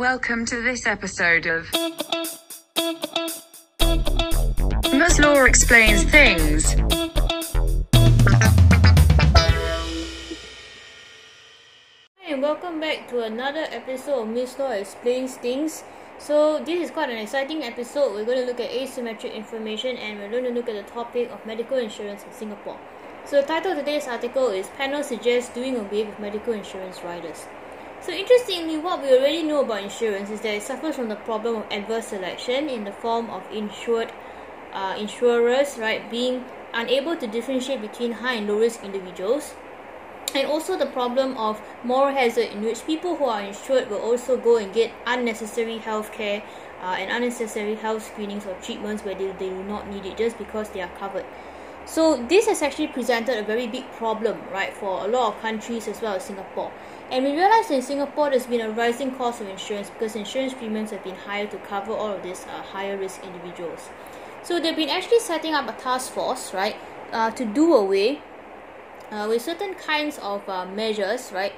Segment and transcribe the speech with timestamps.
[0.00, 1.66] Welcome to this episode of
[4.96, 6.72] Muslaw Explains Things.
[12.16, 15.84] Hi and welcome back to another episode of Miss Law Explains Things.
[16.18, 18.14] So this is quite an exciting episode.
[18.14, 21.30] We're going to look at asymmetric information and we're going to look at the topic
[21.30, 22.78] of medical insurance in Singapore.
[23.26, 27.44] So the title of today's article is Panel Suggests Doing Away with Medical Insurance Riders.
[28.02, 31.56] So interestingly, what we already know about insurance is that it suffers from the problem
[31.56, 34.10] of adverse selection in the form of insured
[34.72, 39.54] uh, insurers, right, being unable to differentiate between high and low risk individuals.
[40.34, 44.38] And also the problem of moral hazard in which people who are insured will also
[44.38, 46.42] go and get unnecessary health care
[46.80, 50.38] uh, and unnecessary health screenings or treatments where they, they do not need it just
[50.38, 51.26] because they are covered
[51.90, 55.88] so this has actually presented a very big problem right for a lot of countries
[55.88, 56.70] as well as singapore
[57.10, 60.90] and we realize in singapore there's been a rising cost of insurance because insurance premiums
[60.90, 63.88] have been higher to cover all of these uh, higher risk individuals
[64.42, 66.76] so they've been actually setting up a task force right
[67.12, 68.22] uh, to do away
[69.10, 71.52] uh, with certain kinds of uh, measures, right,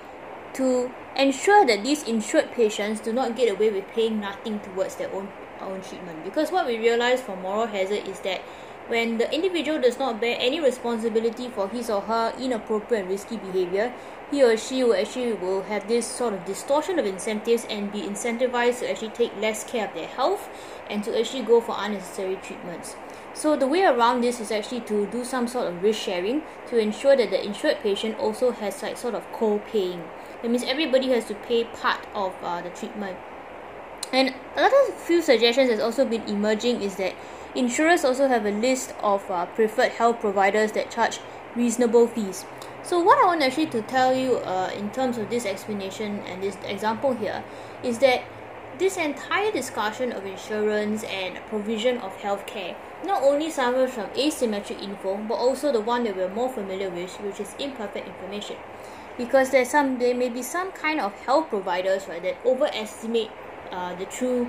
[0.55, 5.13] to ensure that these insured patients do not get away with paying nothing towards their
[5.13, 5.29] own
[5.61, 6.25] own treatment.
[6.25, 8.41] Because what we realize from moral hazard is that
[8.89, 13.37] when the individual does not bear any responsibility for his or her inappropriate and risky
[13.37, 13.93] behavior,
[14.31, 18.01] he or she will actually will have this sort of distortion of incentives and be
[18.01, 20.49] incentivized to actually take less care of their health
[20.89, 22.97] and to actually go for unnecessary treatments.
[23.35, 26.79] So the way around this is actually to do some sort of risk sharing to
[26.79, 30.03] ensure that the insured patient also has like sort of co-paying.
[30.43, 33.17] That means everybody has to pay part of uh, the treatment.
[34.13, 37.15] And another few suggestions has also been emerging is that
[37.55, 41.21] insurers also have a list of uh, preferred health providers that charge
[41.55, 42.45] reasonable fees.
[42.83, 46.43] So what I want actually to tell you uh, in terms of this explanation and
[46.43, 47.45] this example here
[47.83, 48.23] is that
[48.79, 55.17] this entire discussion of insurance and provision of healthcare not only suffers from asymmetric info
[55.29, 58.57] but also the one that we're more familiar with which is imperfect information
[59.19, 63.31] because there's some there may be some kind of health providers right that overestimate
[63.71, 64.49] uh, the true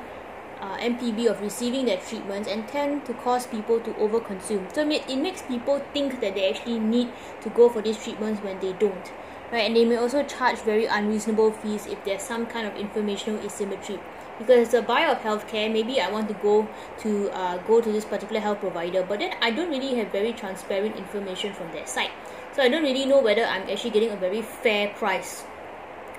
[0.63, 4.73] uh, MPB of receiving their treatments and tend to cause people to overconsume.
[4.73, 8.41] So it it makes people think that they actually need to go for these treatments
[8.41, 9.13] when they don't.
[9.51, 13.45] Right, and they may also charge very unreasonable fees if there's some kind of informational
[13.45, 13.99] asymmetry
[14.39, 16.67] because as a buyer of healthcare maybe i want to go
[17.01, 20.33] to uh, go to this particular health provider but then i don't really have very
[20.33, 22.09] transparent information from their site
[22.51, 25.43] so i don't really know whether i'm actually getting a very fair price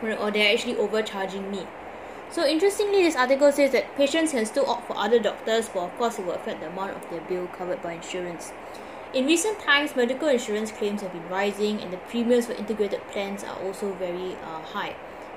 [0.02, 1.66] or they're actually overcharging me
[2.34, 5.96] so interestingly this article says that patients can still opt for other doctors but of
[5.98, 8.52] course it will affect the amount of their bill covered by insurance
[9.12, 13.44] in recent times medical insurance claims have been rising and the premiums for integrated plans
[13.44, 14.96] are also very uh, high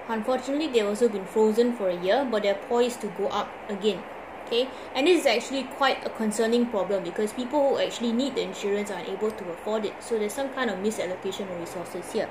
[0.09, 4.01] Unfortunately, they've also been frozen for a year, but they're poised to go up again.
[4.45, 8.41] Okay, and this is actually quite a concerning problem because people who actually need the
[8.41, 9.93] insurance are unable to afford it.
[10.01, 12.29] So there's some kind of misallocation of resources here.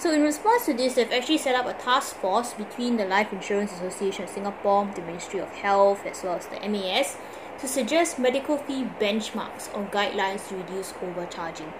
[0.00, 3.34] So in response to this, they've actually set up a task force between the Life
[3.34, 7.18] Insurance Association of Singapore, the Ministry of Health, as well as the MAS,
[7.58, 11.70] to suggest medical fee benchmarks or guidelines to reduce overcharging.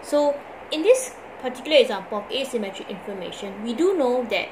[0.00, 0.38] So
[0.70, 4.48] in this particular example of asymmetric information, we do know that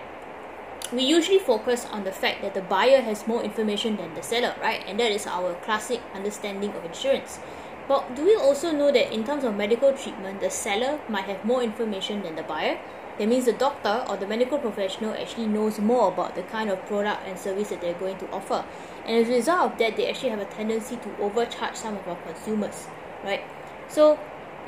[0.93, 4.57] we usually focus on the fact that the buyer has more information than the seller,
[4.61, 4.83] right?
[4.89, 7.39] And that is our classic understanding of insurance.
[7.87, 11.45] But do we also know that in terms of medical treatment, the seller might have
[11.45, 12.81] more information than the buyer?
[13.19, 16.85] That means the doctor or the medical professional actually knows more about the kind of
[16.87, 18.65] product and service that they're going to offer.
[19.07, 22.09] And as a result of that, they actually have a tendency to overcharge some of
[22.09, 22.89] our consumers,
[23.23, 23.43] right?
[23.89, 24.19] So,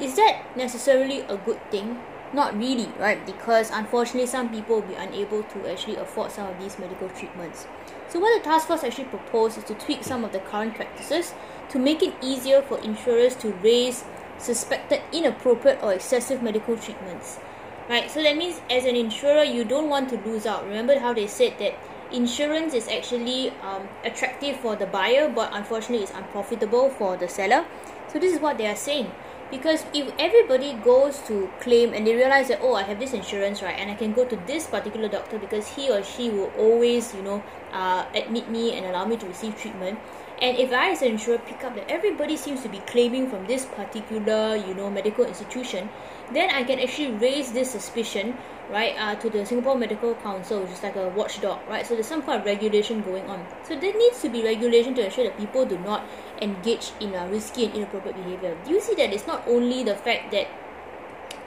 [0.01, 2.01] is that necessarily a good thing?
[2.33, 3.25] Not really, right?
[3.25, 7.67] Because unfortunately, some people will be unable to actually afford some of these medical treatments.
[8.09, 11.35] So, what the task force actually proposed is to tweak some of the current practices
[11.71, 14.05] to make it easier for insurers to raise
[14.39, 17.41] suspected inappropriate or excessive medical treatments.
[17.89, 20.65] Right, so that means as an insurer, you don't want to lose out.
[20.65, 21.75] Remember how they said that
[22.11, 27.65] insurance is actually um, attractive for the buyer, but unfortunately, it's unprofitable for the seller.
[28.13, 29.13] So, this is what they are saying
[29.51, 33.63] because if everybody goes to claim and they realize that oh i have this insurance
[33.63, 37.15] right and i can go to this particular doctor because he or she will always
[37.15, 39.99] you know uh, admit me and allow me to receive treatment
[40.41, 43.47] and if i as an insurer pick up that everybody seems to be claiming from
[43.47, 45.89] this particular you know medical institution
[46.33, 48.37] then i can actually raise this suspicion
[48.71, 51.87] right uh, to the singapore medical council which is like a watchdog right?
[51.87, 53.47] So there's some kind of regulation going on.
[53.65, 56.05] So there needs to be regulation to ensure that people do not
[56.41, 58.57] engage in a risky and inappropriate behavior.
[58.65, 60.49] Do you see that it's not only the fact that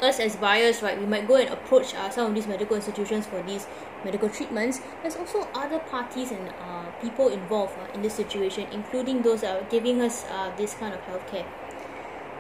[0.02, 3.26] us as buyers, right, we might go and approach uh, some of these medical institutions
[3.26, 3.68] for these
[4.04, 4.82] medical treatments.
[5.02, 9.62] There's also other parties and uh, people involved uh, in this situation, including those that
[9.62, 11.46] are giving us uh, this kind of healthcare.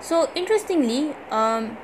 [0.01, 1.77] So interestingly, um,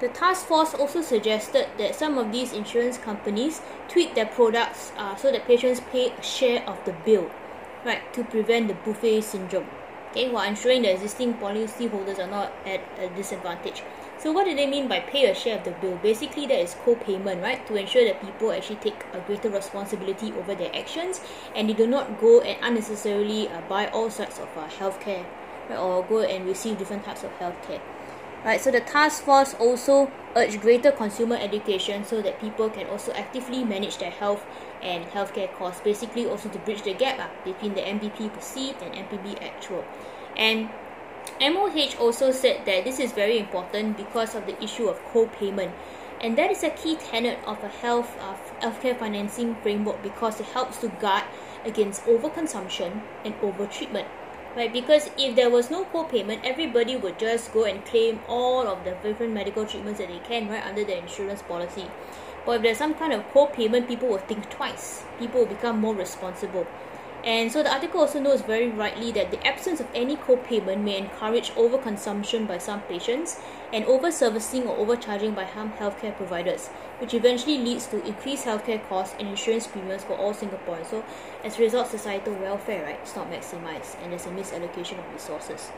[0.00, 5.16] the task force also suggested that some of these insurance companies tweak their products uh,
[5.16, 7.30] so that patients pay a share of the bill,
[7.84, 9.66] right, to prevent the buffet syndrome.
[10.10, 13.82] Okay, while ensuring that existing policyholders are not at a disadvantage.
[14.24, 15.98] So what do they mean by pay a share of the bill?
[16.02, 17.66] Basically, that is co-payment, right?
[17.66, 21.20] To ensure that people actually take a greater responsibility over their actions
[21.54, 25.26] and they do not go and unnecessarily uh, buy all sorts of uh, healthcare
[25.68, 27.82] right, or go and receive different types of healthcare.
[28.46, 33.12] Right, so the task force also urged greater consumer education so that people can also
[33.12, 34.46] actively manage their health
[34.80, 38.94] and healthcare costs, basically also to bridge the gap uh, between the MPB perceived and
[38.94, 39.84] MPB actual.
[40.34, 40.70] And
[41.40, 45.72] MOH also said that this is very important because of the issue of co-payment.
[46.20, 50.46] And that is a key tenet of a health of healthcare financing framework because it
[50.46, 51.24] helps to guard
[51.64, 54.06] against overconsumption and overtreatment.
[54.54, 54.72] Right?
[54.72, 58.92] Because if there was no co-payment everybody would just go and claim all of the
[59.02, 61.86] different medical treatments that they can right under the insurance policy.
[62.46, 65.02] But if there's some kind of co-payment people will think twice.
[65.18, 66.68] People will become more responsible
[67.24, 70.98] and so the article also notes very rightly that the absence of any co-payment may
[70.98, 73.40] encourage overconsumption by some patients
[73.72, 76.68] and over-servicing or overcharging by some healthcare providers,
[76.98, 80.90] which eventually leads to increased healthcare costs and insurance premiums for all Singaporeans.
[80.90, 81.02] So
[81.42, 85.70] as a result, societal welfare right is not maximized and there's a misallocation of resources.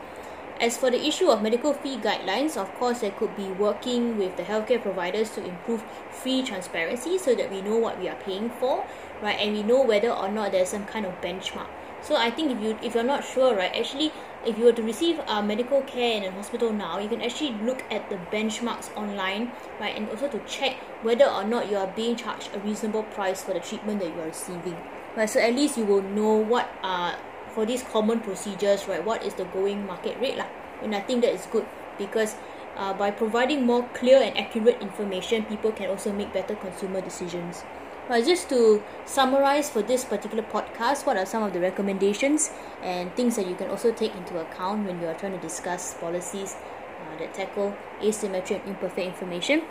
[0.59, 4.37] As for the issue of medical fee guidelines, of course, there could be working with
[4.37, 8.49] the healthcare providers to improve fee transparency so that we know what we are paying
[8.49, 8.83] for,
[9.21, 9.37] right?
[9.39, 11.67] And we know whether or not there's some kind of benchmark.
[12.01, 14.11] So I think if you if you're not sure, right, actually,
[14.45, 17.53] if you were to receive uh, medical care in a hospital now, you can actually
[17.61, 21.87] look at the benchmarks online, right, and also to check whether or not you are
[21.95, 24.77] being charged a reasonable price for the treatment that you are receiving,
[25.15, 25.29] right?
[25.29, 27.15] So at least you will know what are
[27.57, 30.45] for these common procedures, right, what is the going market rate lah?
[30.83, 31.65] And I think that is good
[31.97, 32.35] because
[32.77, 37.63] uh, by providing more clear and accurate information, people can also make better consumer decisions.
[38.07, 42.51] Right, just to summarize for this particular podcast, what are some of the recommendations
[42.83, 45.95] and things that you can also take into account when you are trying to discuss
[45.95, 47.73] policies uh, that tackle
[48.03, 49.63] asymmetric and imperfect information?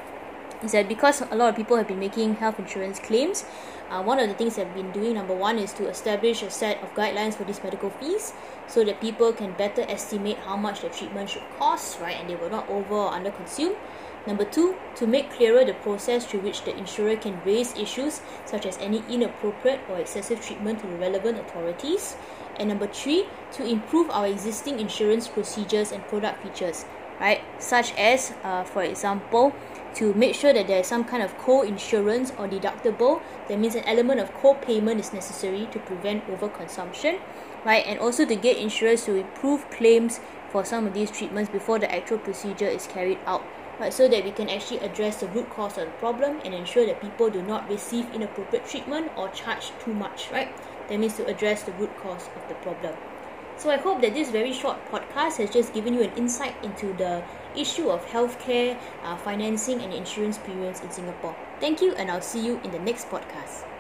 [0.62, 3.44] Is that because a lot of people have been making health insurance claims,
[3.90, 6.82] uh, one of the things they've been doing, number one, is to establish a set
[6.82, 8.32] of guidelines for these medical fees
[8.66, 12.34] so that people can better estimate how much the treatment should cost, right, and they
[12.34, 13.76] will not over or under consume.
[14.26, 18.66] Number two, to make clearer the process through which the insurer can raise issues such
[18.66, 22.16] as any inappropriate or excessive treatment to the relevant authorities.
[22.58, 26.86] And number three, to improve our existing insurance procedures and product features,
[27.20, 29.54] right, such as, uh, for example,
[29.96, 33.22] to make sure that there is some kind of co-insurance or deductible.
[33.48, 37.18] That means an element of co-payment is necessary to prevent overconsumption,
[37.64, 37.84] right?
[37.86, 40.20] And also to get insurers to approve claims
[40.50, 43.42] for some of these treatments before the actual procedure is carried out,
[43.80, 43.92] right?
[43.92, 47.00] So that we can actually address the root cause of the problem and ensure that
[47.00, 50.54] people do not receive inappropriate treatment or charge too much, right?
[50.88, 52.94] That means to address the root cause of the problem.
[53.58, 56.92] So I hope that this very short podcast has just given you an insight into
[56.94, 57.22] the
[57.56, 61.36] issue of healthcare, uh, financing, and insurance premiums in Singapore.
[61.60, 63.66] Thank you, and I'll see you in the next podcast.